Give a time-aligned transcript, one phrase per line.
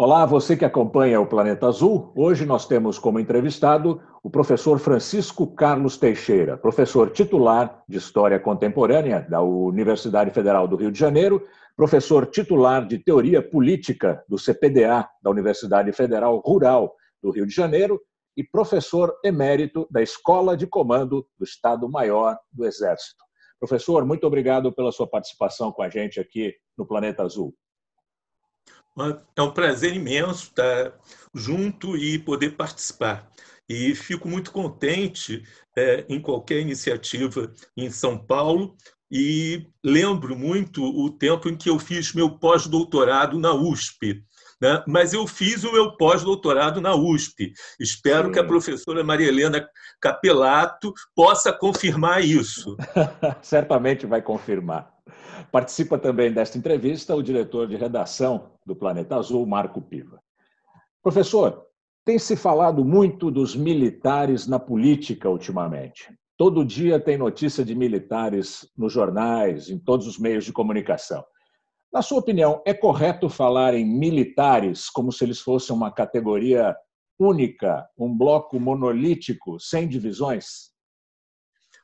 [0.00, 2.12] Olá, você que acompanha o Planeta Azul.
[2.14, 9.26] Hoje nós temos como entrevistado o professor Francisco Carlos Teixeira, professor titular de História Contemporânea
[9.28, 11.42] da Universidade Federal do Rio de Janeiro,
[11.76, 18.00] professor titular de Teoria Política do CPDA da Universidade Federal Rural do Rio de Janeiro
[18.36, 23.24] e professor emérito da Escola de Comando do Estado-Maior do Exército.
[23.58, 27.52] Professor, muito obrigado pela sua participação com a gente aqui no Planeta Azul.
[29.36, 30.92] É um prazer imenso estar
[31.34, 33.28] junto e poder participar.
[33.68, 35.42] E fico muito contente
[35.76, 38.74] é, em qualquer iniciativa em São Paulo
[39.10, 44.22] e lembro muito o tempo em que eu fiz meu pós-doutorado na USP.
[44.60, 44.82] Né?
[44.86, 47.52] Mas eu fiz o meu pós-doutorado na USP.
[47.78, 48.32] Espero Sim.
[48.32, 49.68] que a professora Maria Helena
[50.00, 52.76] Capelato possa confirmar isso.
[53.40, 54.97] Certamente vai confirmar.
[55.50, 60.20] Participa também desta entrevista o diretor de redação do Planeta Azul, Marco Piva.
[61.02, 61.66] Professor,
[62.04, 66.12] tem se falado muito dos militares na política ultimamente.
[66.36, 71.24] Todo dia tem notícia de militares nos jornais, em todos os meios de comunicação.
[71.92, 76.76] Na sua opinião, é correto falar em militares como se eles fossem uma categoria
[77.18, 80.70] única, um bloco monolítico, sem divisões?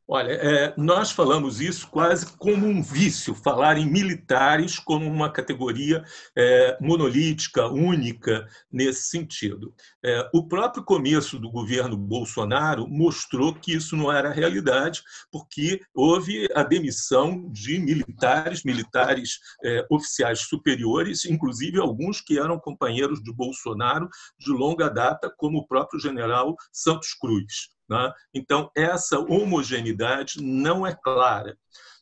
[0.06, 6.04] Olha, é, nós falamos isso quase como um vício, falar em militares como uma categoria
[6.36, 9.74] é, monolítica, única, nesse sentido.
[10.04, 16.48] É, o próprio começo do governo Bolsonaro mostrou que isso não era realidade, porque houve
[16.54, 24.10] a demissão de militares, militares é, oficiais superiores, inclusive alguns que eram companheiros de Bolsonaro
[24.38, 27.73] de longa data, como o próprio general Santos Cruz.
[27.88, 28.12] Né?
[28.32, 31.56] Então, essa homogeneidade não é clara.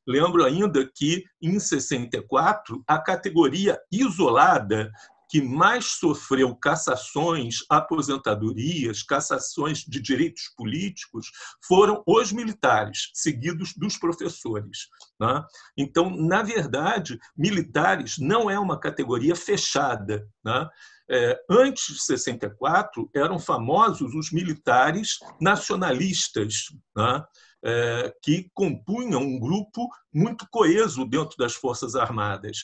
[0.07, 4.91] Lembro ainda que, em 64, a categoria isolada
[5.33, 11.31] que mais sofreu cassações, aposentadorias, cassações de direitos políticos
[11.67, 14.89] foram os militares, seguidos dos professores.
[15.19, 15.43] Né?
[15.75, 20.29] Então, na verdade, militares não é uma categoria fechada.
[20.45, 20.69] Né?
[21.11, 27.25] É, antes de 64, eram famosos os militares nacionalistas, né?
[27.65, 32.59] é, que compunham um grupo muito coeso dentro das Forças Armadas.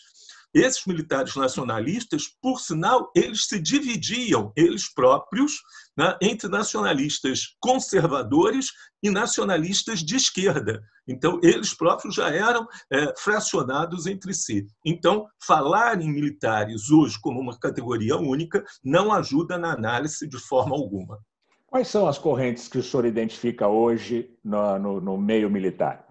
[0.54, 5.60] Esses militares nacionalistas, por sinal, eles se dividiam, eles próprios,
[5.96, 8.68] né, entre nacionalistas conservadores
[9.02, 10.82] e nacionalistas de esquerda.
[11.06, 14.66] Então, eles próprios já eram é, fracionados entre si.
[14.84, 20.74] Então, falar em militares hoje como uma categoria única não ajuda na análise de forma
[20.74, 21.18] alguma.
[21.66, 26.06] Quais são as correntes que o senhor identifica hoje no, no, no meio militar?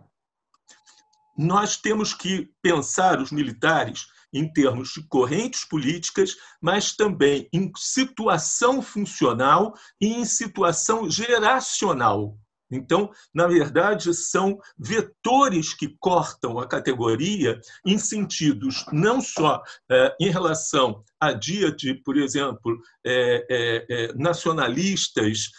[1.36, 8.82] Nós temos que pensar os militares em termos de correntes políticas, mas também em situação
[8.82, 12.38] funcional e em situação geracional.
[12.70, 20.30] Então, na verdade, são vetores que cortam a categoria em sentidos não só é, em
[20.30, 25.50] relação a dia de, por exemplo, é, é, nacionalistas,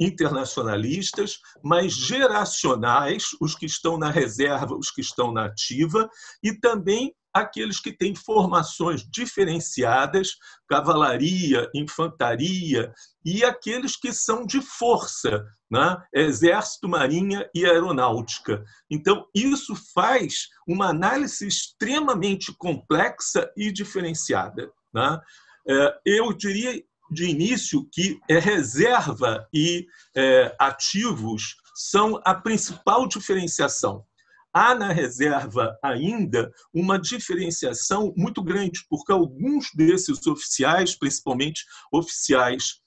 [0.00, 6.10] internacionalistas, mas geracionais, os que estão na reserva, os que estão na ativa,
[6.42, 10.30] e também aqueles que têm formações diferenciadas,
[10.68, 12.92] cavalaria, infantaria,
[13.24, 16.02] e aqueles que são de força, né?
[16.12, 18.64] exército, marinha e aeronáutica.
[18.90, 24.70] Então, isso faz uma análise extremamente complexa e diferenciada.
[24.92, 25.20] Né?
[25.68, 29.86] É, eu diria de início que é reserva e
[30.16, 34.04] é, ativos são a principal diferenciação
[34.52, 42.80] há na reserva ainda uma diferenciação muito grande, porque alguns desses oficiais, principalmente oficiais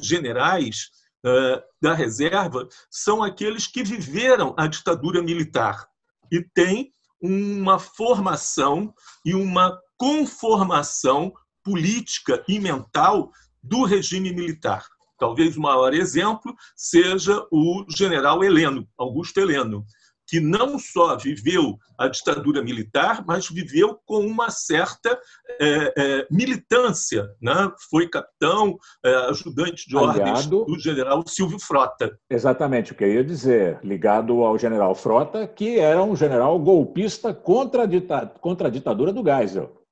[0.00, 0.90] generais
[1.80, 5.86] da reserva, são aqueles que viveram a ditadura militar
[6.30, 8.92] e têm uma formação
[9.24, 13.30] e uma conformação política e mental
[13.62, 14.84] do regime militar.
[15.18, 19.86] Talvez o maior exemplo seja o general Heleno, Augusto Heleno,
[20.32, 25.20] que não só viveu a ditadura militar, mas viveu com uma certa
[25.60, 27.28] é, é, militância.
[27.38, 27.70] Né?
[27.90, 32.18] Foi capitão, é, ajudante de Aliado, ordens do general Silvio Frota.
[32.30, 37.34] Exatamente o que eu ia dizer, ligado ao general Frota, que era um general golpista
[37.34, 39.82] contra a, dita, contra a ditadura do Geisel.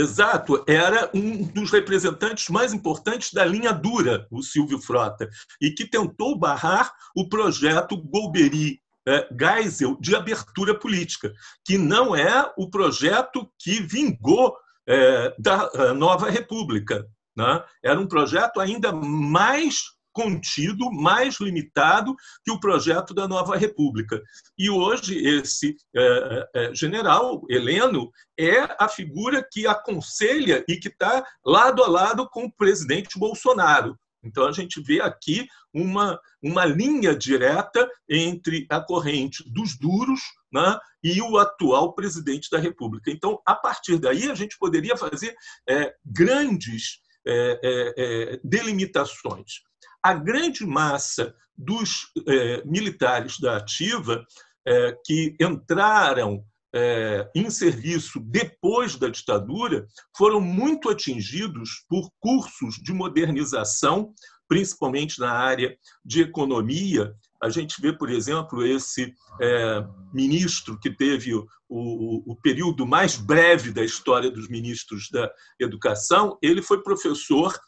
[0.00, 5.28] Exato, era um dos representantes mais importantes da linha dura, o Silvio Frota,
[5.60, 11.32] e que tentou barrar o projeto Golbery é, Geisel de abertura política,
[11.64, 14.56] que não é o projeto que vingou
[14.86, 17.06] é, da nova República.
[17.36, 17.64] Né?
[17.82, 19.82] Era um projeto ainda mais
[20.12, 22.14] contido, mais limitado
[22.44, 24.20] que o projeto da nova República.
[24.58, 31.24] E hoje esse é, é, general Heleno é a figura que aconselha e que está
[31.44, 33.96] lado a lado com o presidente Bolsonaro.
[34.22, 40.20] Então, a gente vê aqui uma, uma linha direta entre a corrente dos duros
[40.52, 43.10] né, e o atual presidente da República.
[43.10, 45.34] Então, a partir daí, a gente poderia fazer
[45.68, 47.94] é, grandes é, é,
[48.34, 49.60] é delimitações.
[50.02, 54.24] A grande massa dos é, militares da Ativa
[54.66, 56.44] é, que entraram
[56.74, 59.86] é, em serviço depois da ditadura
[60.16, 64.12] foram muito atingidos por cursos de modernização,
[64.48, 67.12] principalmente na área de economia.
[67.42, 73.16] A gente vê, por exemplo, esse é, ministro que teve o, o, o, período mais
[73.16, 77.58] breve da história dos ministros da educação, ele foi professor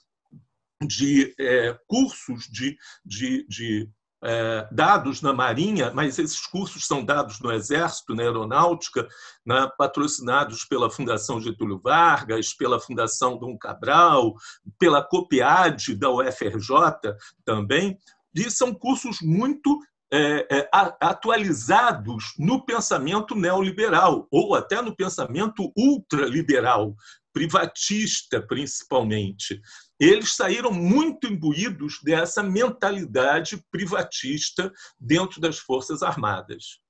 [0.87, 3.89] de é, cursos de, de, de
[4.25, 9.09] é, dados na Marinha, mas esses cursos são dados no Exército, na Aeronáutica,
[9.45, 14.35] né, patrocinados pela Fundação Getúlio Vargas, pela Fundação Dom Cabral,
[14.79, 17.99] pela COPIAD da UFRJ também,
[18.35, 19.81] e são cursos muito
[20.11, 20.69] é, é,
[21.01, 26.95] atualizados no pensamento neoliberal, ou até no pensamento ultraliberal,
[27.33, 29.61] privatista principalmente
[30.05, 36.81] eles saíram muito imbuídos dessa mentalidade privatista dentro das Forças Armadas.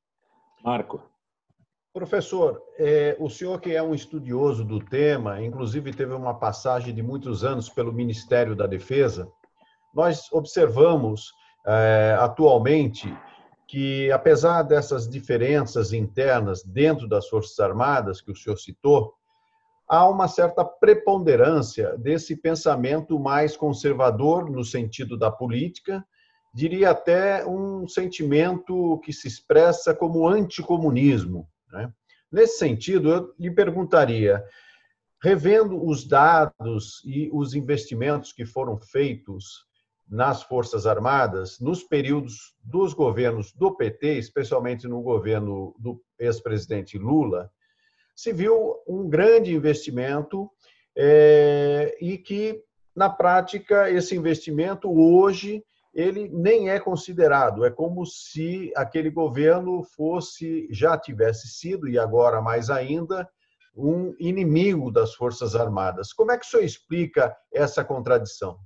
[0.65, 1.03] Marco.
[1.93, 7.03] Professor, é, o senhor que é um estudioso do tema, inclusive teve uma passagem de
[7.03, 9.31] muitos anos pelo Ministério da Defesa,
[9.95, 11.35] nós observamos
[11.67, 13.15] é, atualmente
[13.69, 19.13] que, apesar dessas diferenças internas dentro das Forças Armadas que o senhor citou,
[19.89, 26.05] há uma certa preponderância desse pensamento mais conservador no sentido da política,
[26.55, 31.49] diria até um sentimento que se expressa como anticomunismo.
[31.71, 31.93] Né?
[32.31, 34.45] Nesse sentido, eu lhe perguntaria,
[35.23, 39.67] revendo os dados e os investimentos que foram feitos
[40.09, 47.51] nas Forças Armadas, nos períodos dos governos do PT, especialmente no governo do ex-presidente Lula,
[48.15, 50.51] se viu um grande investimento
[50.97, 52.63] é, e que,
[52.95, 55.65] na prática, esse investimento hoje
[55.95, 57.65] ele nem é considerado.
[57.65, 63.29] É como se aquele governo fosse, já tivesse sido, e agora mais ainda,
[63.77, 66.13] um inimigo das Forças Armadas.
[66.13, 68.59] Como é que o senhor explica essa contradição?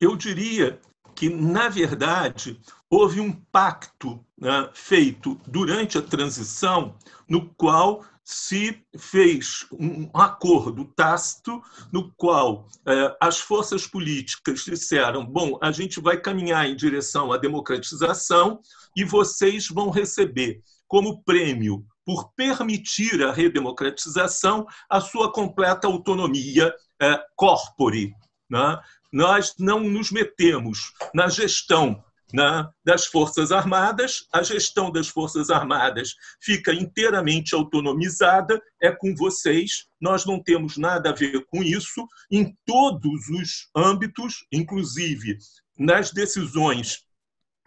[0.00, 0.78] Eu diria
[1.14, 2.60] que, na verdade,
[2.90, 6.96] houve um pacto né, feito durante a transição,
[7.28, 11.60] no qual se fez um acordo tácito
[11.90, 17.36] no qual eh, as forças políticas disseram: bom, a gente vai caminhar em direção à
[17.36, 18.60] democratização
[18.96, 27.20] e vocês vão receber como prêmio por permitir a redemocratização a sua completa autonomia eh,
[27.36, 28.14] corpore.
[28.48, 28.78] Né?
[29.12, 36.14] Nós não nos metemos na gestão né, das Forças Armadas, a gestão das Forças Armadas
[36.40, 42.56] fica inteiramente autonomizada, é com vocês, nós não temos nada a ver com isso, em
[42.64, 45.36] todos os âmbitos, inclusive
[45.78, 47.04] nas decisões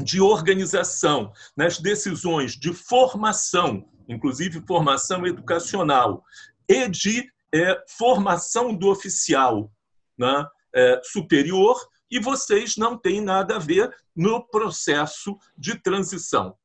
[0.02, 6.24] de organização, nas decisões de formação, inclusive formação educacional,
[6.68, 9.72] e de é, formação do oficial
[10.18, 11.80] né, é, superior,
[12.12, 16.56] e vocês não têm nada a ver no processo de transição.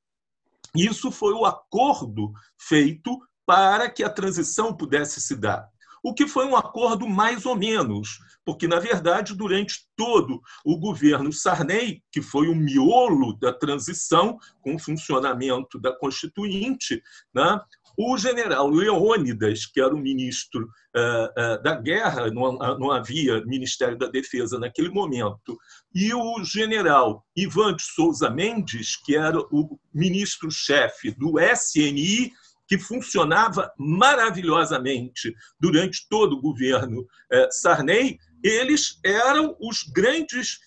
[0.75, 5.69] Isso foi o acordo feito para que a transição pudesse se dar.
[6.03, 11.33] O que foi um acordo mais ou menos, porque, na verdade, durante todo o governo
[11.33, 17.03] Sarney, que foi o miolo da transição com o funcionamento da Constituinte,
[17.35, 17.61] né,
[18.03, 20.65] o general Leônidas, que era o ministro
[20.97, 25.59] uh, uh, da guerra, não, não, havia Ministério da Defesa naquele momento,
[25.95, 32.33] e o general Ivan de Souza Mendes, que era o ministro-chefe do SNI,
[32.67, 40.59] que funcionava maravilhosamente durante todo o governo uh, Sarney, eles eram os grandes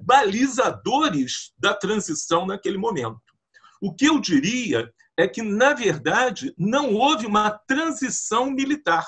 [0.00, 3.20] balizadores da transição naquele momento.
[3.82, 9.06] O que eu diria é que, na verdade, não houve uma transição militar.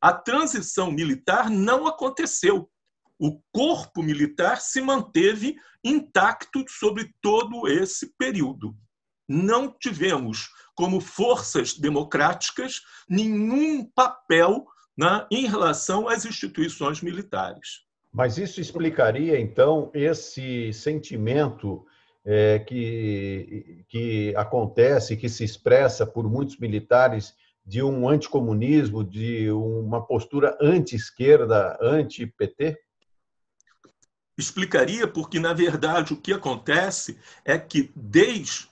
[0.00, 2.70] A transição militar não aconteceu.
[3.18, 8.74] O corpo militar se manteve intacto sobre todo esse período.
[9.32, 14.66] não tivemos, como forças democráticas, nenhum papel
[14.98, 17.84] né, em relação às instituições militares.
[18.12, 21.86] Mas isso explicaria, então, esse sentimento
[22.24, 27.34] é, que, que acontece, que se expressa por muitos militares
[27.64, 32.78] de um anticomunismo, de uma postura anti-esquerda, anti-PT?
[34.36, 38.68] Explicaria porque, na verdade, o que acontece é que, desde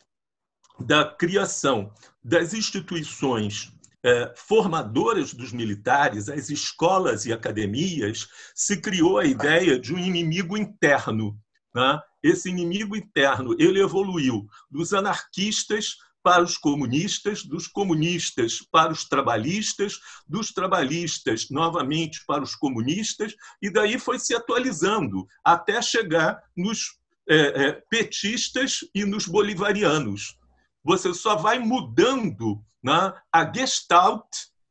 [0.90, 1.92] a criação
[2.24, 3.72] das instituições
[4.04, 10.56] é, formadoras dos militares, as escolas e academias, se criou a ideia de um inimigo
[10.56, 11.38] interno.
[11.74, 12.00] Né?
[12.22, 19.98] Esse inimigo interno ele evoluiu dos anarquistas para os comunistas, dos comunistas para os trabalhistas,
[20.26, 26.98] dos trabalhistas novamente para os comunistas, e daí foi se atualizando até chegar nos
[27.28, 30.36] é, é, petistas e nos bolivarianos.
[30.84, 34.26] Você só vai mudando né, a gestalt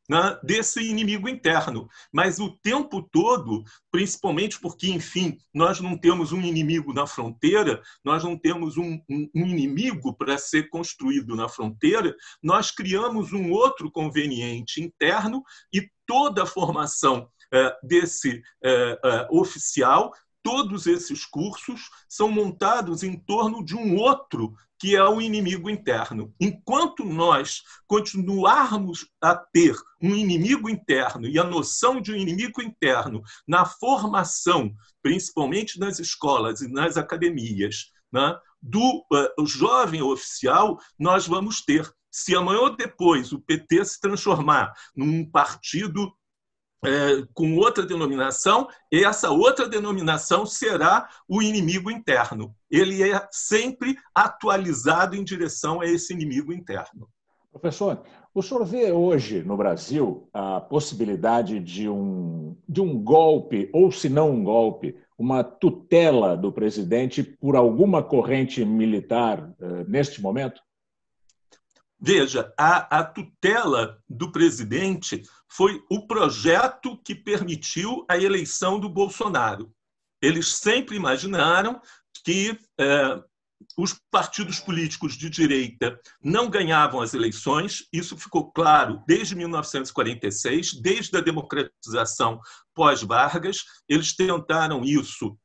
[0.07, 1.89] né, desse inimigo interno.
[2.11, 8.23] Mas o tempo todo, principalmente porque, enfim, nós não temos um inimigo na fronteira, nós
[8.23, 13.91] não temos um, um, um inimigo para ser construído na fronteira, nós criamos um outro
[13.91, 20.11] conveniente interno e toda a formação é, desse é, é, oficial
[20.47, 26.33] todos esses cursos são montados em torno de um outro que é o inimigo interno.
[26.39, 33.21] Enquanto nós continuarmos a ter um inimigo interno e a noção de um inimigo interno
[33.45, 41.59] na formação, principalmente nas escolas e nas academias, né, do uh, jovem oficial, nós vamos
[41.59, 41.91] ter.
[42.09, 46.09] Se amanhã ou depois o PT se transformar num partido
[46.85, 52.55] é, com outra denominação, essa outra denominação será o inimigo interno.
[52.69, 57.09] Ele é sempre atualizado em direção a esse inimigo interno.
[57.51, 58.03] Professor,
[58.33, 64.07] o senhor vê hoje no Brasil a possibilidade de um, de um golpe, ou se
[64.07, 70.61] não um golpe, uma tutela do presidente por alguma corrente militar uh, neste momento?
[71.99, 79.71] Veja, a, a, tutela do presidente foi o projeto que permitiu a eleição do Bolsonaro.
[80.21, 81.79] Eles sempre imaginaram
[82.23, 83.23] que é,
[83.77, 91.17] os partidos políticos de direita não ganhavam as eleições, isso ficou claro desde 1946, desde
[91.17, 92.39] a democratização
[92.73, 93.63] pós-Vargas.
[93.87, 95.37] Eles tentaram isso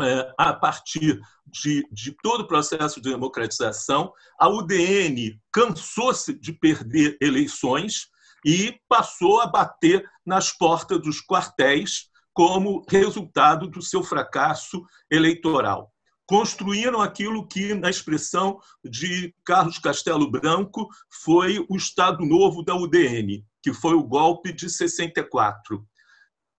[0.00, 7.18] é, a partir de, de, todo o processo de democratização, a UDN cansou-se de perder
[7.20, 8.06] eleições
[8.44, 15.92] e passou a bater nas portas dos quartéis como resultado do seu fracasso eleitoral.
[16.26, 20.88] Construíram aquilo que, na expressão de Carlos Castelo Branco,
[21.22, 25.84] foi o Estado Novo da UDN, que foi o golpe de 64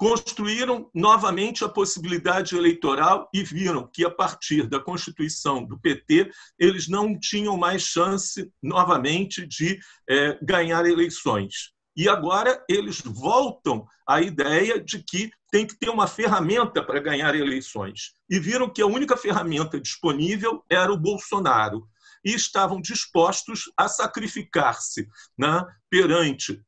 [0.03, 6.89] construíram novamente a possibilidade eleitoral e viram que, a partir da constituição do PT, eles
[6.89, 11.72] não tinham mais chance, novamente, de é, ganhar eleições.
[11.95, 17.35] E agora eles voltam à ideia de que tem que ter uma ferramenta para ganhar
[17.35, 18.13] eleições.
[18.29, 21.87] E viram que a única ferramenta disponível era o Bolsonaro.
[22.25, 25.07] E estavam dispostos a sacrificar-se
[25.37, 26.59] né, perante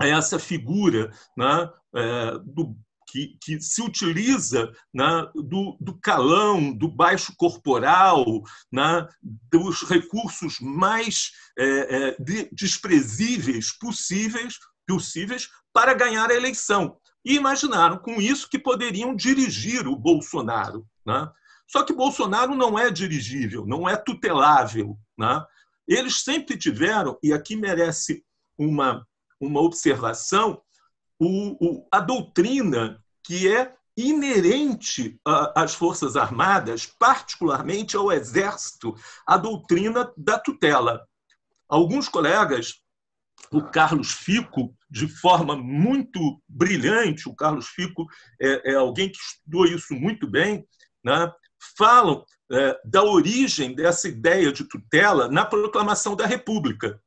[0.00, 2.76] essa figura né, é, do,
[3.12, 8.24] que, que, se utiliza né, do, do, calão, do baixo corporal,
[8.72, 16.96] né, dos recursos mais é, é, de, desprezíveis possíveis, possíveis para ganhar a eleição.
[17.22, 20.86] E imaginaram com isso que poderiam dirigir o Bolsonaro.
[21.04, 21.30] Né?
[21.68, 24.98] Só que Bolsonaro não é dirigível, não é tutelável.
[25.18, 25.44] Né?
[25.86, 28.24] Eles sempre tiveram, e aqui merece
[28.58, 29.06] uma
[29.42, 30.62] uma observação,
[31.18, 35.20] o, o, a doutrina que é inerente
[35.54, 38.94] às Forças Armadas, particularmente ao Exército,
[39.26, 41.06] a doutrina da tutela.
[41.68, 42.76] Alguns colegas,
[43.50, 48.06] o Carlos Fico, de forma muito brilhante, o Carlos Fico
[48.40, 50.66] é, é alguém que estudou isso muito bem,
[51.04, 51.30] né?
[51.76, 57.00] falam é, da origem dessa ideia de tutela na proclamação da República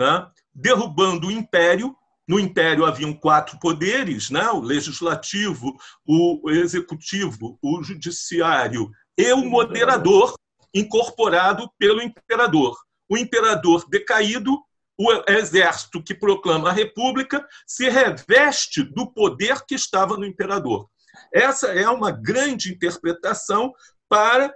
[0.00, 0.26] né?
[0.54, 1.94] derrubando o império.
[2.30, 4.48] No império haviam quatro poderes: né?
[4.50, 10.36] o legislativo, o executivo, o judiciário e o moderador,
[10.72, 12.78] incorporado pelo imperador.
[13.08, 14.56] O imperador decaído,
[14.96, 20.88] o exército que proclama a república se reveste do poder que estava no imperador.
[21.34, 23.72] Essa é uma grande interpretação
[24.08, 24.54] para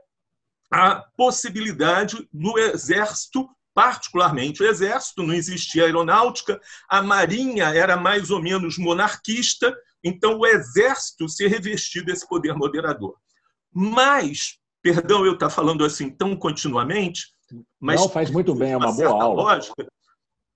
[0.70, 8.40] a possibilidade do exército particularmente o Exército, não existia aeronáutica, a Marinha era mais ou
[8.40, 13.16] menos monarquista, então o Exército se revestiu desse poder moderador.
[13.72, 17.34] Mas, perdão eu estar falando assim tão continuamente,
[17.80, 18.00] mas.
[18.00, 19.42] Não, faz muito bem, é uma, uma boa aula.
[19.42, 19.86] Lógica,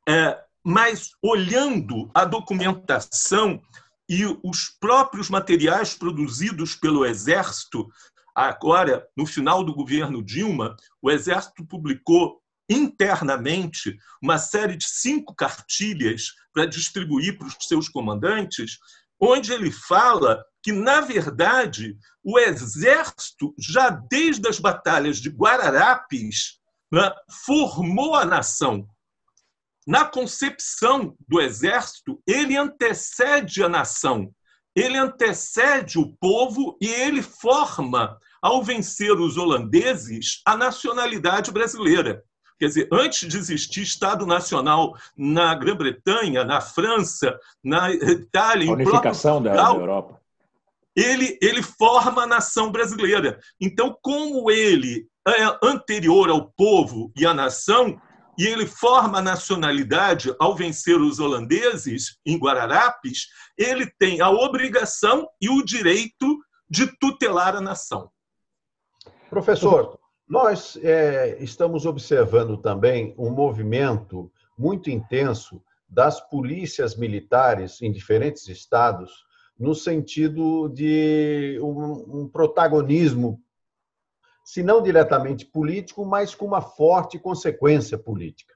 [0.09, 3.61] é, mas olhando a documentação
[4.09, 7.89] e os próprios materiais produzidos pelo Exército,
[8.35, 16.33] agora, no final do governo Dilma, o Exército publicou internamente uma série de cinco cartilhas
[16.53, 18.79] para distribuir para os seus comandantes,
[19.21, 26.59] onde ele fala que, na verdade, o Exército, já desde as batalhas de Guararapes,
[26.93, 27.13] né,
[27.45, 28.87] formou a nação
[29.89, 34.31] na concepção do exército, ele antecede a nação,
[34.77, 42.23] ele antecede o povo e ele forma, ao vencer os holandeses, a nacionalidade brasileira.
[42.59, 49.41] Quer dizer, antes de existir Estado Nacional na Grã-Bretanha, na França, na Itália, a unificação
[49.41, 50.21] da, da Europa,
[50.97, 53.39] ele, ele forma a nação brasileira.
[53.61, 58.01] Então, como ele é anterior ao povo e à nação,
[58.37, 65.29] e ele forma a nacionalidade ao vencer os holandeses em Guararapes, ele tem a obrigação
[65.41, 66.39] e o direito
[66.69, 68.11] de tutelar a nação.
[69.31, 78.47] Professor, nós é, estamos observando também um movimento muito intenso das polícias militares em diferentes
[78.49, 79.27] estados,
[79.59, 83.43] no sentido de um, um protagonismo
[84.45, 88.55] se não diretamente político, mas com uma forte consequência política.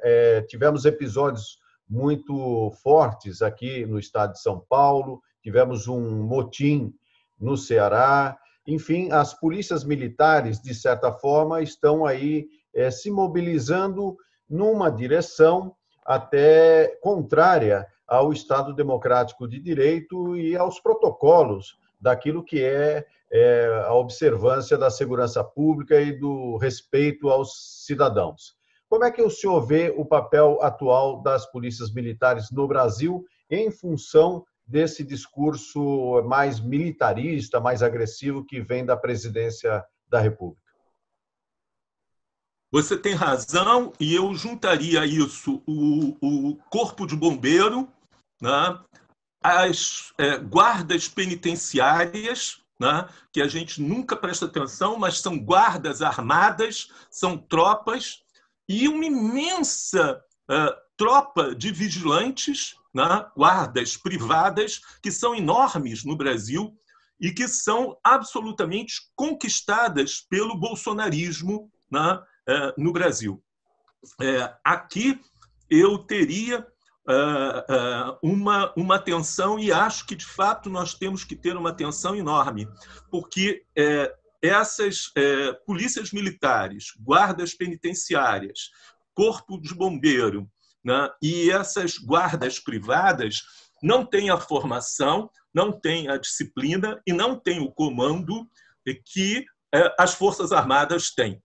[0.00, 6.94] É, tivemos episódios muito fortes aqui no estado de São Paulo, tivemos um motim
[7.40, 8.38] no Ceará.
[8.66, 14.16] Enfim, as polícias militares, de certa forma, estão aí é, se mobilizando
[14.48, 23.06] numa direção até contrária ao Estado Democrático de Direito e aos protocolos daquilo que é
[23.32, 28.54] é, a observância da segurança pública e do respeito aos cidadãos.
[28.88, 33.70] Como é que o senhor vê o papel atual das polícias militares no Brasil em
[33.70, 40.62] função desse discurso mais militarista, mais agressivo que vem da presidência da República?
[42.70, 47.86] Você tem razão, e eu juntaria isso o, o corpo de bombeiro,
[48.40, 48.80] né,
[49.42, 56.90] as é, guardas penitenciárias, né, que a gente nunca presta atenção, mas são guardas armadas,
[57.10, 58.22] são tropas,
[58.66, 66.76] e uma imensa uh, tropa de vigilantes, né, guardas privadas, que são enormes no Brasil
[67.20, 72.14] e que são absolutamente conquistadas pelo bolsonarismo né,
[72.48, 73.42] uh, no Brasil.
[74.20, 75.20] Uh, aqui
[75.70, 81.36] eu teria uh, uh, uma, uma atenção, e acho que, de fato, nós temos que
[81.36, 82.68] ter uma atenção enorme,
[83.10, 83.64] porque
[84.42, 85.12] essas
[85.64, 88.70] polícias militares, guardas penitenciárias,
[89.14, 90.50] corpo de bombeiro
[90.84, 93.42] né, e essas guardas privadas
[93.82, 98.48] não têm a formação, não têm a disciplina e não têm o comando
[99.04, 101.42] que eh, as Forças Armadas têm.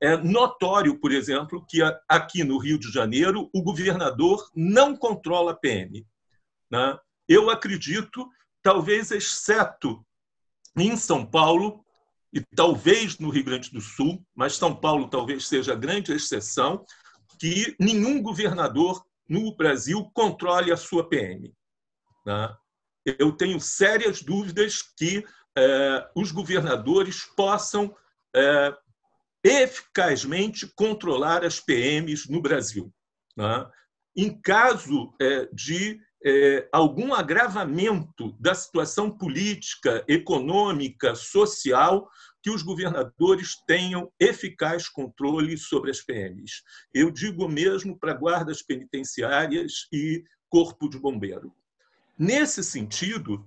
[0.00, 5.56] É notório, por exemplo, que aqui no Rio de Janeiro o governador não controla a
[5.56, 6.06] PM.
[6.70, 6.98] Né?
[7.26, 8.28] Eu acredito,
[8.62, 10.04] talvez exceto
[10.76, 11.82] em São Paulo
[12.32, 16.84] e talvez no Rio Grande do Sul, mas São Paulo talvez seja a grande exceção,
[17.38, 21.54] que nenhum governador no Brasil controle a sua PM.
[22.24, 22.56] Né?
[23.04, 25.24] Eu tenho sérias dúvidas que
[25.56, 27.94] eh, os governadores possam
[28.34, 28.74] eh,
[29.44, 32.92] eficazmente controlar as PMs no Brasil.
[33.36, 33.66] Né?
[34.16, 42.08] Em caso é, de é, algum agravamento da situação política, econômica, social,
[42.46, 46.62] que os governadores tenham eficaz controle sobre as PMs.
[46.94, 51.52] Eu digo mesmo para guardas penitenciárias e corpo de bombeiro.
[52.16, 53.44] Nesse sentido,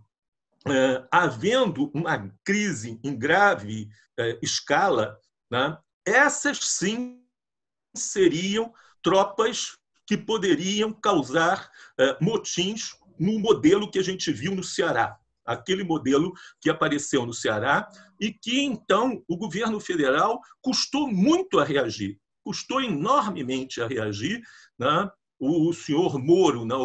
[0.67, 3.87] é, havendo uma crise em grave
[4.41, 5.17] escala,
[5.49, 7.23] né, essas sim
[7.95, 15.17] seriam tropas que poderiam causar eh, motins no modelo que a gente viu no Ceará,
[15.53, 16.31] aquele modelo
[16.61, 22.81] que apareceu no Ceará e que então o governo federal custou muito a reagir, custou
[22.81, 24.41] enormemente a reagir.
[24.77, 25.09] Né?
[25.39, 26.77] O senhor Moro, na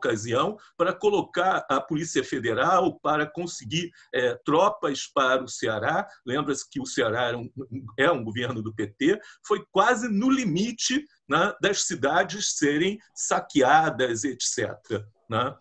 [0.00, 6.08] ocasião para colocar a Polícia Federal para conseguir é, tropas para o Ceará.
[6.26, 7.50] Lembra-se que o Ceará um,
[7.98, 14.74] é um governo do PT, foi quase no limite né, das cidades serem saqueadas, etc.
[15.28, 15.54] Né?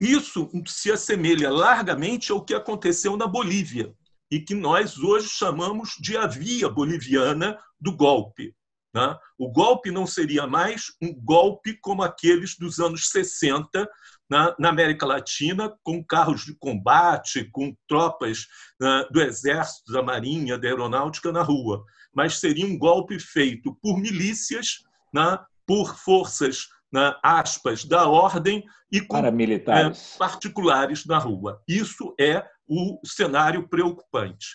[0.00, 3.92] Isso se assemelha largamente ao que aconteceu na Bolívia
[4.30, 8.54] e que nós hoje chamamos de a via boliviana do golpe.
[8.94, 9.16] Né?
[9.38, 13.88] O golpe não seria mais um golpe como aqueles dos anos 60
[14.28, 18.46] na, na América Latina, com carros de combate, com tropas
[18.80, 21.84] né, do Exército, da Marinha, da Aeronáutica na rua,
[22.14, 29.00] mas seria um golpe feito por milícias, né, por forças né, aspas, da ordem e
[29.00, 31.60] com é, particulares na rua.
[31.68, 34.46] Isso é o cenário preocupante.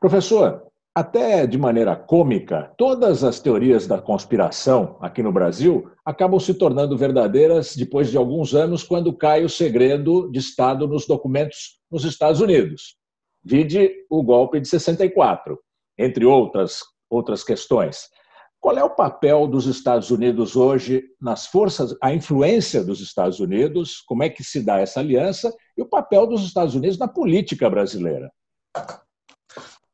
[0.00, 0.62] Professor,
[0.96, 6.96] até de maneira cômica, todas as teorias da conspiração aqui no Brasil acabam se tornando
[6.96, 12.40] verdadeiras depois de alguns anos, quando cai o segredo de Estado nos documentos nos Estados
[12.40, 12.96] Unidos.
[13.44, 15.58] Vide o golpe de 64,
[15.98, 18.08] entre outras, outras questões.
[18.66, 24.02] Qual é o papel dos Estados Unidos hoje nas forças, a influência dos Estados Unidos,
[24.04, 27.70] como é que se dá essa aliança e o papel dos Estados Unidos na política
[27.70, 28.28] brasileira?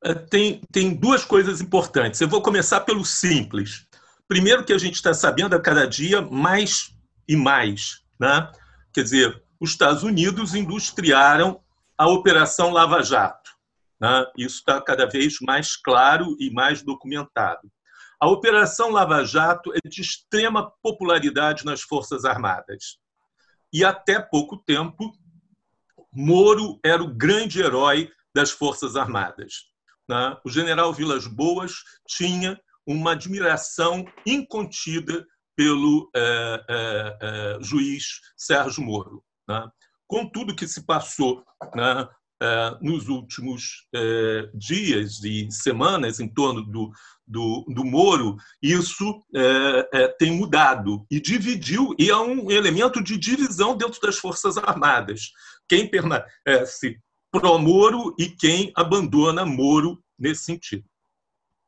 [0.02, 2.18] É, tem, tem duas coisas importantes.
[2.22, 3.86] Eu vou começar pelo simples.
[4.26, 6.96] Primeiro, que a gente está sabendo a cada dia mais
[7.28, 8.00] e mais.
[8.18, 8.50] Né?
[8.94, 11.60] Quer dizer, os Estados Unidos industriaram
[11.98, 13.50] a Operação Lava Jato.
[14.00, 14.24] Né?
[14.38, 17.70] Isso está cada vez mais claro e mais documentado.
[18.22, 22.96] A Operação Lava Jato é de extrema popularidade nas Forças Armadas.
[23.72, 25.12] E até pouco tempo,
[26.12, 29.64] Moro era o grande herói das Forças Armadas.
[30.08, 30.36] Né?
[30.44, 39.24] O general Vilas Boas tinha uma admiração incontida pelo é, é, é, juiz Sérgio Moro.
[39.48, 39.68] Né?
[40.06, 42.08] Com tudo que se passou né,
[42.80, 43.86] nos últimos
[44.54, 46.90] dias e semanas em torno do,
[47.26, 49.22] do, do Moro, isso
[50.18, 55.30] tem mudado e dividiu, e é um elemento de divisão dentro das Forças Armadas.
[55.68, 57.00] Quem permanece
[57.32, 60.84] pró-Moro e quem abandona Moro nesse sentido.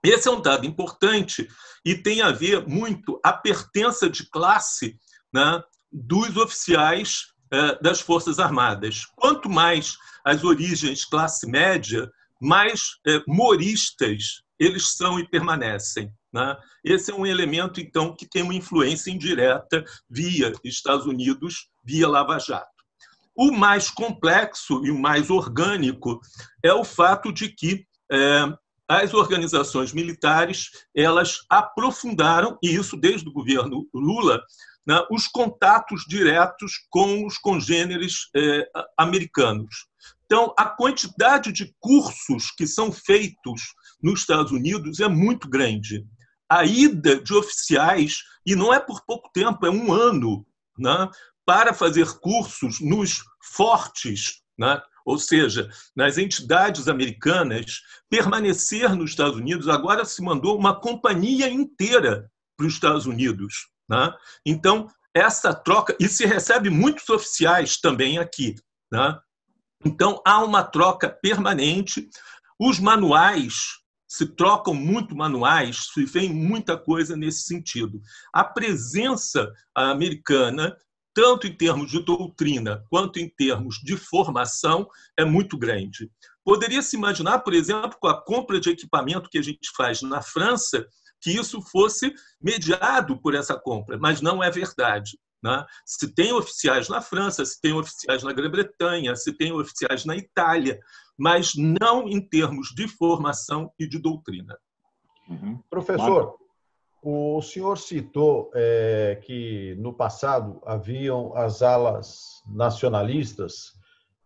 [0.05, 1.49] Esse é um dado importante
[1.83, 4.99] e tem a ver muito a pertença de classe
[5.33, 7.34] né, dos oficiais eh,
[7.81, 9.07] das Forças Armadas.
[9.17, 16.13] Quanto mais as origens classe média, mais eh, moristas eles são e permanecem.
[16.33, 16.57] Né?
[16.85, 22.39] Esse é um elemento, então, que tem uma influência indireta via Estados Unidos, via Lava
[22.39, 22.67] Jato.
[23.37, 26.21] O mais complexo e o mais orgânico
[26.63, 28.45] é o fato de que é,
[28.89, 34.41] as organizações militares elas aprofundaram, e isso desde o governo Lula,
[34.87, 38.69] né, os contatos diretos com os congêneres é,
[38.99, 39.87] americanos.
[40.27, 43.63] Então, a quantidade de cursos que são feitos
[44.03, 46.05] nos Estados Unidos é muito grande.
[46.51, 50.47] A ida de oficiais, e não é por pouco tempo, é um ano,
[50.79, 51.09] né,
[51.47, 54.81] para fazer cursos nos fortes, né?
[55.05, 62.31] ou seja, nas entidades americanas, permanecer nos Estados Unidos, agora se mandou uma companhia inteira
[62.57, 63.69] para os Estados Unidos.
[63.89, 64.13] Né?
[64.45, 68.55] Então, essa troca, e se recebe muitos oficiais também aqui.
[68.91, 69.19] Né?
[69.85, 72.09] Então, há uma troca permanente.
[72.59, 73.55] Os manuais
[74.09, 78.01] se trocam muito manuais, se vê muita coisa nesse sentido.
[78.33, 80.77] A presença americana
[81.15, 86.11] tanto em termos de doutrina quanto em termos de formação, é muito grande.
[86.45, 90.21] Poderia se imaginar, por exemplo, com a compra de equipamento que a gente faz na
[90.21, 90.85] França,
[91.25, 95.19] que isso fosse mediado por essa compra, mas não é verdade.
[95.43, 95.65] Né?
[95.87, 100.79] Se tem oficiais na França, se tem oficiais na Grã-Bretanha, se tem oficiais na Itália,
[101.17, 104.55] mas não em termos de formação e de doutrina.
[105.31, 105.59] Uhum.
[105.71, 106.37] Professor,
[107.03, 113.73] o senhor citou é, que no passado haviam as alas nacionalistas,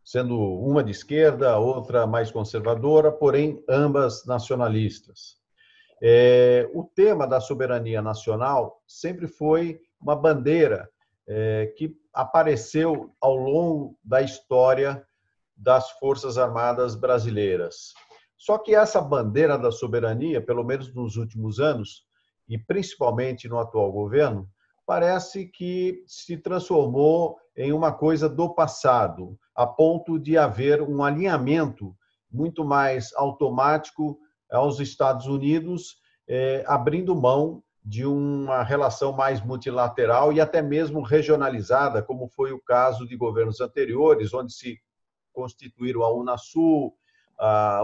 [0.05, 5.38] sendo uma de esquerda, outra mais conservadora, porém ambas nacionalistas.
[6.01, 10.89] É, o tema da soberania nacional sempre foi uma bandeira
[11.27, 15.05] é, que apareceu ao longo da história
[15.57, 17.93] das Forças Armadas brasileiras.
[18.37, 22.07] Só que essa bandeira da soberania, pelo menos nos últimos anos,
[22.49, 24.49] e principalmente no atual governo,
[24.87, 31.95] parece que se transformou em uma coisa do passado, a ponto de haver um alinhamento
[32.31, 34.19] muito mais automático
[34.51, 42.03] aos Estados Unidos, eh, abrindo mão de uma relação mais multilateral e até mesmo regionalizada,
[42.03, 44.79] como foi o caso de governos anteriores, onde se
[45.33, 46.95] constituíram a Unasul,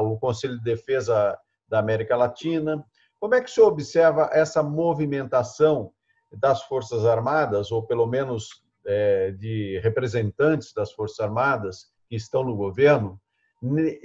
[0.00, 2.84] o Conselho de Defesa da América Latina.
[3.18, 5.92] Como é que o senhor observa essa movimentação
[6.32, 12.56] das Forças Armadas, ou pelo menos é, de representantes das Forças Armadas que estão no
[12.56, 13.18] governo,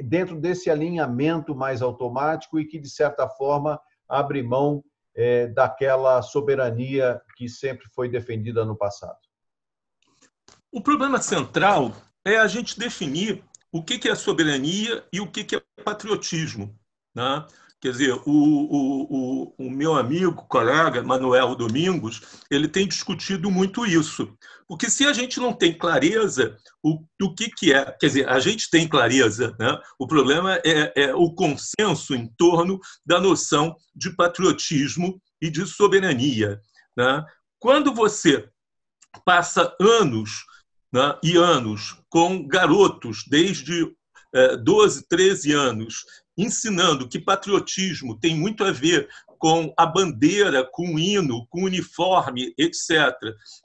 [0.03, 4.83] dentro desse alinhamento mais automático e que, de certa forma, abre mão
[5.15, 9.17] é, daquela soberania que sempre foi defendida no passado?
[10.71, 11.93] O problema central
[12.23, 16.75] é a gente definir o que é soberania e o que é patriotismo.
[17.13, 17.45] Né?
[17.81, 23.85] Quer dizer, o, o, o, o, meu amigo, colega Manuel Domingos, ele tem discutido muito
[23.85, 24.35] isso.
[24.67, 28.37] Porque se a gente não tem clareza o, do que, que é, quer dizer, a
[28.39, 29.79] gente tem clareza, né?
[29.97, 36.59] o problema é, é o consenso em torno da noção de patriotismo e de soberania.
[36.97, 37.23] Né?
[37.59, 38.49] Quando você
[39.23, 40.43] passa anos
[40.91, 43.89] né, e anos com garotos, desde
[44.63, 46.03] 12, eh, 13 anos,
[46.39, 51.65] ensinando que patriotismo tem muito a ver com a bandeira, com o hino, com o
[51.65, 53.13] uniforme, etc.,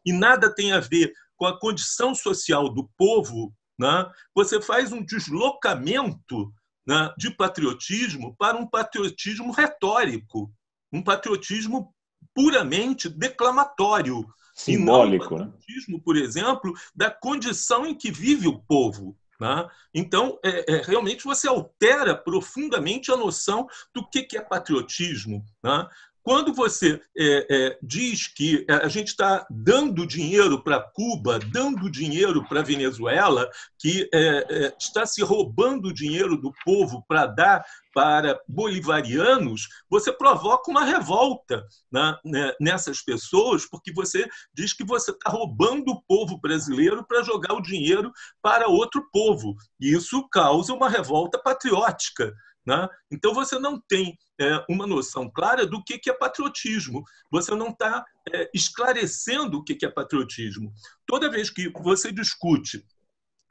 [0.05, 4.11] e nada tem a ver com a condição social do povo, né?
[4.35, 6.53] você faz um deslocamento
[6.87, 10.53] né, de patriotismo para um patriotismo retórico,
[10.93, 11.95] um patriotismo
[12.35, 14.27] puramente declamatório.
[14.55, 15.35] Simbólico.
[15.35, 19.17] E não um patriotismo, por exemplo, da condição em que vive o povo.
[19.41, 19.69] Né?
[19.93, 25.45] Então, é, é, realmente você altera profundamente a noção do que, que é patriotismo.
[25.63, 25.89] Né?
[26.25, 32.43] Quando você é, é, diz que a gente está dando dinheiro para Cuba, dando dinheiro
[32.49, 33.47] para Venezuela,
[33.79, 40.71] que é, é, está se roubando dinheiro do povo para dar para bolivarianos, você provoca
[40.71, 46.39] uma revolta né, né nessas pessoas, porque você diz que você está roubando o povo
[46.41, 48.11] brasileiro para jogar o dinheiro
[48.43, 49.55] para outro povo.
[49.79, 52.35] Isso causa uma revolta patriótica.
[52.67, 52.89] Né?
[53.11, 57.05] Então, você não tem é, uma noção clara do que, que é patriotismo.
[57.31, 60.73] Você não está é, esclarecendo o que, que é patriotismo.
[61.07, 62.85] Toda vez que você discute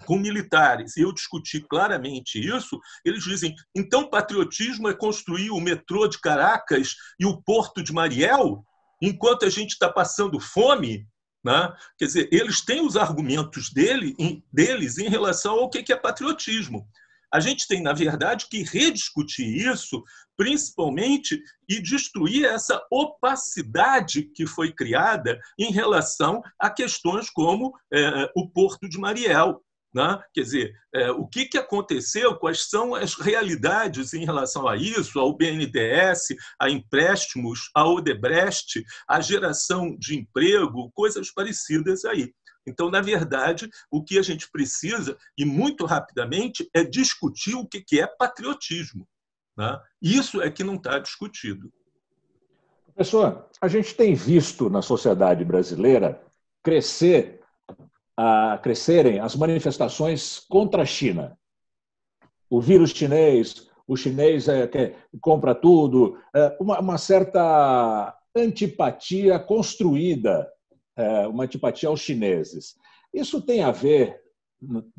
[0.05, 6.07] com militares, e eu discuti claramente isso, eles dizem: então patriotismo é construir o metrô
[6.07, 8.65] de Caracas e o porto de Mariel,
[9.01, 11.07] enquanto a gente está passando fome?
[11.43, 11.73] Né?
[11.97, 14.15] Quer dizer, eles têm os argumentos dele,
[14.51, 16.87] deles em relação ao que é patriotismo.
[17.33, 20.03] A gente tem, na verdade, que rediscutir isso,
[20.37, 28.47] principalmente, e destruir essa opacidade que foi criada em relação a questões como é, o
[28.47, 29.59] Porto de Mariel.
[29.91, 30.19] Né?
[30.31, 35.19] Quer dizer, é, o que, que aconteceu, quais são as realidades em relação a isso,
[35.19, 42.31] ao BNDES, a empréstimos, a Odebrecht, a geração de emprego, coisas parecidas aí.
[42.65, 47.99] Então, na verdade, o que a gente precisa, e muito rapidamente, é discutir o que
[47.99, 49.07] é patriotismo.
[49.57, 49.79] Né?
[50.01, 51.71] Isso é que não está discutido.
[52.85, 56.21] Professor, a gente tem visto na sociedade brasileira
[56.61, 57.41] crescer,
[58.15, 61.37] a, crescerem as manifestações contra a China.
[62.49, 70.47] O vírus chinês, o chinês é, compra tudo, é, uma, uma certa antipatia construída
[71.29, 72.75] uma antipatia aos chineses.
[73.13, 74.19] Isso tem a ver,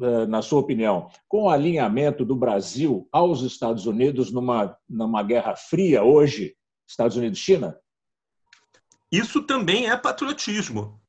[0.01, 5.57] é, na sua opinião, com o alinhamento do Brasil aos Estados Unidos numa, numa guerra
[5.57, 7.77] fria hoje, Estados Unidos-China?
[9.11, 11.01] Isso também é patriotismo.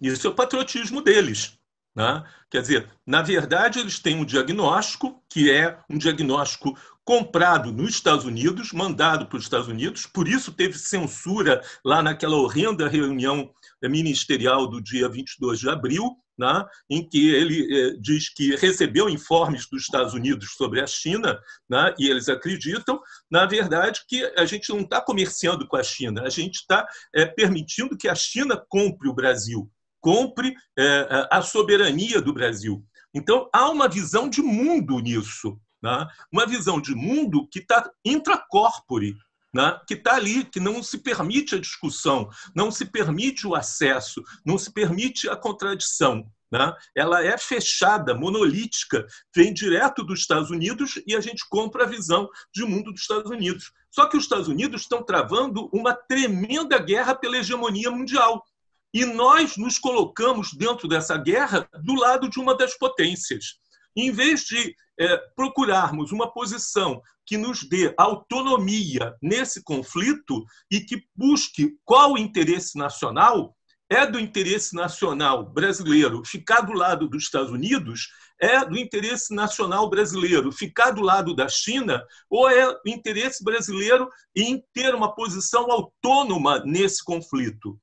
[0.00, 1.58] Isso é o patriotismo deles.
[1.94, 2.24] Né?
[2.50, 6.76] Quer dizer, na verdade, eles têm um diagnóstico que é um diagnóstico
[7.10, 12.36] comprado nos Estados Unidos, mandado para os Estados Unidos, por isso teve censura lá naquela
[12.36, 13.50] horrenda reunião
[13.82, 19.68] ministerial do dia 22 de abril, né, em que ele eh, diz que recebeu informes
[19.68, 21.36] dos Estados Unidos sobre a China,
[21.68, 26.22] né, e eles acreditam, na verdade, que a gente não está comerciando com a China,
[26.22, 29.68] a gente está eh, permitindo que a China compre o Brasil,
[30.00, 32.84] compre eh, a soberania do Brasil.
[33.12, 39.16] Então, há uma visão de mundo nisso, né, uma visão de mundo que está intracorpore,
[39.52, 44.22] né, que está ali, que não se permite a discussão, não se permite o acesso,
[44.44, 46.24] não se permite a contradição.
[46.50, 46.72] Né?
[46.96, 52.28] Ela é fechada, monolítica, vem direto dos Estados Unidos e a gente compra a visão
[52.52, 53.72] de mundo dos Estados Unidos.
[53.90, 58.44] Só que os Estados Unidos estão travando uma tremenda guerra pela hegemonia mundial.
[58.92, 63.60] E nós nos colocamos dentro dessa guerra do lado de uma das potências.
[63.96, 71.02] Em vez de é, procurarmos uma posição que nos dê autonomia nesse conflito e que
[71.14, 73.56] busque qual o interesse nacional,
[73.90, 78.08] é do interesse nacional brasileiro ficar do lado dos Estados Unidos,
[78.40, 84.08] é do interesse nacional brasileiro ficar do lado da China, ou é do interesse brasileiro
[84.34, 87.78] em ter uma posição autônoma nesse conflito.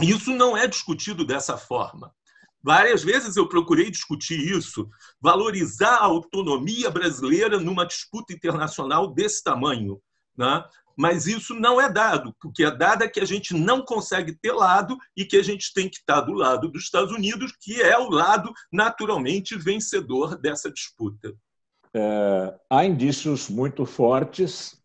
[0.00, 2.14] Isso não é discutido dessa forma.
[2.62, 4.88] Várias vezes eu procurei discutir isso,
[5.20, 10.00] valorizar a autonomia brasileira numa disputa internacional desse tamanho.
[10.36, 10.62] Né?
[10.98, 12.34] mas isso não é dado.
[12.44, 15.44] O que é dado é que a gente não consegue ter lado e que a
[15.44, 20.36] gente tem que estar do lado dos Estados Unidos, que é o lado naturalmente vencedor
[20.36, 21.32] dessa disputa.
[21.94, 24.76] É, há indícios muito fortes,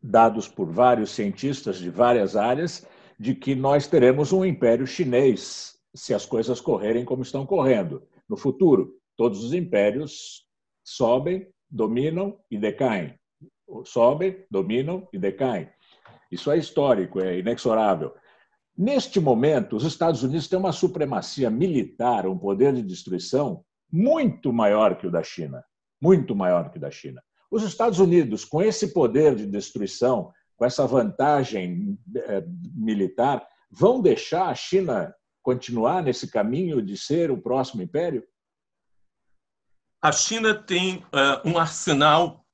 [0.00, 2.86] dados por vários cientistas de várias áreas,
[3.18, 8.36] de que nós teremos um império chinês se as coisas correrem como estão correndo no
[8.36, 8.94] futuro.
[9.16, 10.46] Todos os impérios
[10.82, 13.18] sobem, dominam e decaem
[13.84, 15.68] sobem, dominam e decaem.
[16.30, 18.14] Isso é histórico, é inexorável.
[18.76, 24.96] Neste momento, os Estados Unidos têm uma supremacia militar, um poder de destruição muito maior
[24.96, 25.64] que o da China.
[26.00, 27.22] Muito maior que o da China.
[27.50, 34.48] Os Estados Unidos, com esse poder de destruição, com essa vantagem eh, militar, vão deixar
[34.48, 38.26] a China continuar nesse caminho de ser o próximo império?
[40.02, 42.44] A China tem uh, um arsenal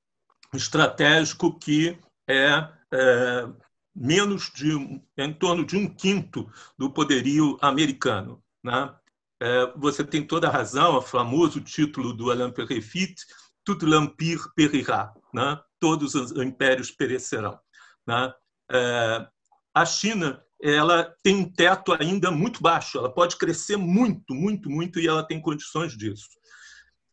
[0.53, 1.97] estratégico que
[2.29, 3.49] é, é
[3.95, 4.73] menos de
[5.17, 8.43] em torno de um quinto do poderio americano.
[8.63, 8.95] Né?
[9.41, 13.15] É, você tem toda a razão, o famoso título do Alain Perrefit,
[13.65, 15.61] Tout l'empire périra, né?
[15.79, 17.59] todos os impérios perecerão.
[18.07, 18.33] Né?
[18.73, 19.29] É,
[19.75, 25.01] a China ela tem um teto ainda muito baixo, ela pode crescer muito, muito, muito,
[25.01, 26.29] e ela tem condições disso.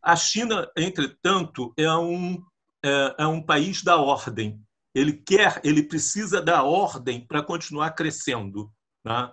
[0.03, 2.41] A China, entretanto, é um
[2.83, 4.62] é, é um país da ordem.
[4.93, 8.71] Ele quer, ele precisa da ordem para continuar crescendo.
[9.05, 9.31] Né?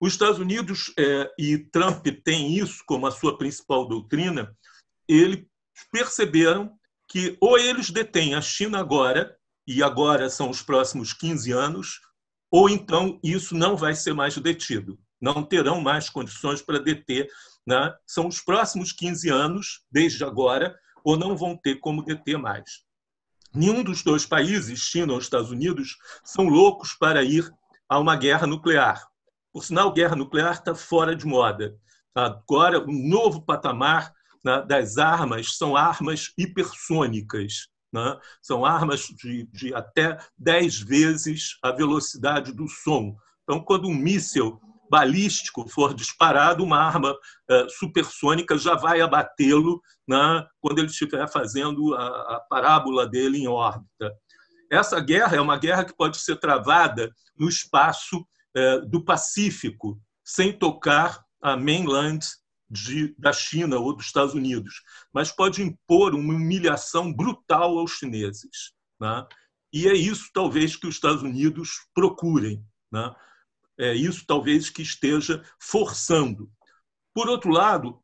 [0.00, 4.54] Os Estados Unidos é, e Trump têm isso como a sua principal doutrina.
[5.08, 5.44] Eles
[5.90, 6.72] perceberam
[7.08, 12.00] que ou eles detêm a China agora, e agora são os próximos 15 anos,
[12.50, 14.98] ou então isso não vai ser mais detido.
[15.20, 17.28] Não terão mais condições para deter.
[17.66, 17.94] Né?
[18.06, 22.84] São os próximos 15 anos, desde agora, ou não vão ter como deter mais.
[23.54, 27.50] Nenhum dos dois países, China ou Estados Unidos, são loucos para ir
[27.88, 29.06] a uma guerra nuclear.
[29.52, 31.74] Por sinal, guerra nuclear está fora de moda.
[32.14, 34.12] Agora, um novo patamar
[34.44, 37.68] né, das armas são armas hipersônicas.
[37.92, 38.18] Né?
[38.42, 43.16] São armas de, de até 10 vezes a velocidade do som.
[43.42, 50.46] Então, quando um míssil balístico for disparado, uma arma uh, supersônica já vai abatê-lo né,
[50.60, 54.12] quando ele estiver fazendo a, a, parábola dele em órbita.
[54.70, 60.52] Essa guerra é uma guerra que pode ser travada no espaço uh, do Pacífico, sem
[60.52, 62.26] tocar a mainland
[62.68, 68.72] de, da China ou dos Estados Unidos, mas pode impor uma humilhação brutal aos chineses.
[69.00, 69.26] Né?
[69.72, 72.64] E é isso, talvez, que os Estados Unidos procurem.
[72.90, 73.14] Né?
[73.78, 76.50] é isso talvez que esteja forçando.
[77.14, 78.00] Por outro lado,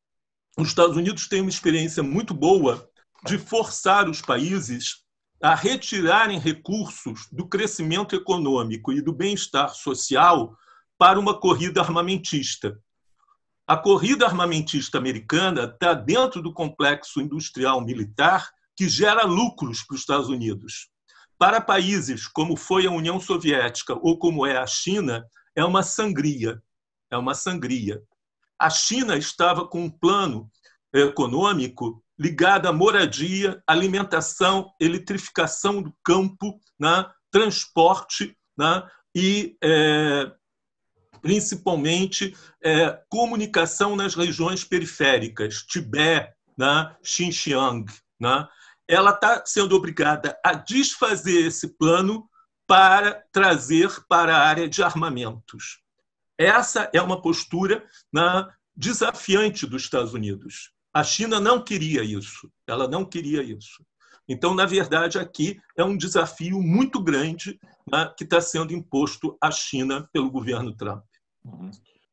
[0.56, 2.88] os Estados Unidos têm uma experiência muito boa
[3.24, 5.02] de forçar os países
[5.42, 10.56] a retirarem recursos do crescimento econômico e do bem-estar social
[10.98, 12.78] para uma corrida armamentista.
[13.72, 20.00] A corrida armamentista americana está dentro do complexo industrial militar que gera lucros para os
[20.02, 20.90] Estados Unidos.
[21.38, 25.24] Para países como foi a União Soviética ou como é a China,
[25.56, 26.62] é uma sangria.
[27.10, 28.02] É uma sangria.
[28.58, 30.50] A China estava com um plano
[30.92, 40.30] econômico ligado à moradia, alimentação, eletrificação do campo, né, transporte né, e, é,
[41.22, 47.86] principalmente, é, comunicação nas regiões periféricas, Tibete, né, Xinjiang.
[48.20, 48.46] Né,
[48.88, 52.28] ela está sendo obrigada a desfazer esse plano
[52.66, 55.80] para trazer para a área de armamentos.
[56.38, 60.72] Essa é uma postura né, desafiante dos Estados Unidos.
[60.92, 63.84] A China não queria isso, ela não queria isso.
[64.28, 67.58] Então, na verdade, aqui é um desafio muito grande
[67.90, 71.04] né, que está sendo imposto à China pelo governo Trump.
[71.44, 71.70] Uhum.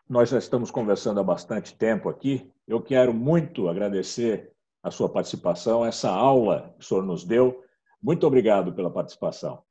[0.10, 2.52] Nós já estamos conversando há bastante tempo aqui.
[2.68, 4.52] Eu quero muito agradecer
[4.82, 7.64] a sua participação, essa aula que o senhor nos deu.
[8.02, 9.62] Muito obrigado pela participação.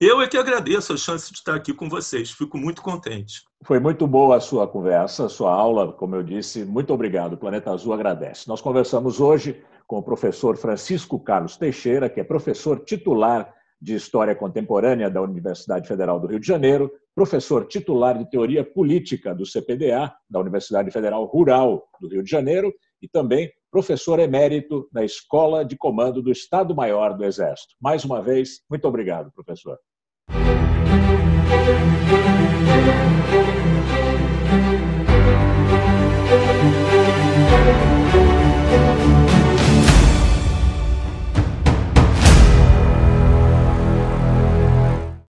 [0.00, 3.42] Eu é que agradeço a chance de estar aqui com vocês, fico muito contente.
[3.62, 6.64] Foi muito boa a sua conversa, a sua aula, como eu disse.
[6.64, 7.34] Muito obrigado.
[7.34, 8.48] O Planeta Azul agradece.
[8.48, 14.34] Nós conversamos hoje com o professor Francisco Carlos Teixeira, que é professor titular de História
[14.34, 20.12] Contemporânea da Universidade Federal do Rio de Janeiro, professor titular de Teoria Política do CPDA,
[20.28, 25.76] da Universidade Federal Rural do Rio de Janeiro, e também professor emérito na Escola de
[25.76, 27.74] Comando do Estado-Maior do Exército.
[27.80, 29.78] Mais uma vez, muito obrigado, professor.